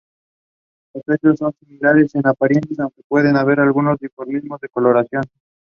[0.95, 5.43] Los sexos son similares en apariencia aunque puede haber algunos dimorfismo en coloración iris.